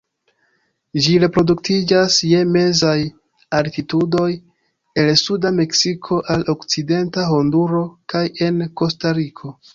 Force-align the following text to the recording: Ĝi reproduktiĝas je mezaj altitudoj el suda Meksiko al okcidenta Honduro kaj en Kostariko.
Ĝi 1.07 1.11
reproduktiĝas 1.23 2.15
je 2.29 2.39
mezaj 2.53 2.93
altitudoj 3.59 4.25
el 5.03 5.13
suda 5.25 5.53
Meksiko 5.59 6.19
al 6.37 6.49
okcidenta 6.57 7.29
Honduro 7.35 7.85
kaj 8.15 8.25
en 8.49 8.61
Kostariko. 8.83 9.57